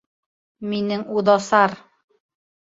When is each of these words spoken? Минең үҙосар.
Минең 0.71 1.05
үҙосар. 1.19 1.79